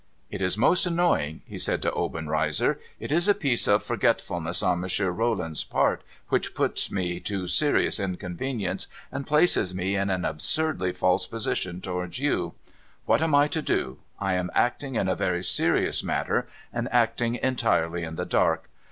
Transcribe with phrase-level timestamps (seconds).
[0.31, 4.79] 'It is most annoying,' he said to Obenreizer —'it is a piece of forgetfulness on
[4.79, 10.91] Monsieur Rolland's part which puts me to serious inconvenience, and places me in an absurdly
[10.91, 12.55] false position towards you.
[13.05, 13.99] What am I to do?
[14.19, 18.71] I am acting in a very serious matter, and acting entirely in the dark.